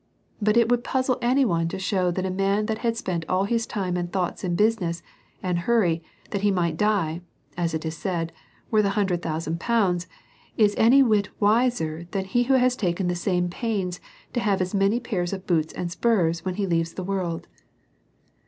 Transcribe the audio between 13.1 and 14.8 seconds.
same pains to have as